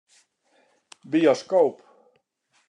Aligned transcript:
Bioskoop. 1.11 1.77